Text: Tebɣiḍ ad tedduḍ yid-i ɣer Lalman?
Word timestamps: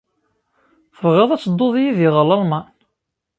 Tebɣiḍ 0.95 1.29
ad 1.31 1.41
tedduḍ 1.41 1.75
yid-i 1.81 2.09
ɣer 2.13 2.23
Lalman? 2.27 2.67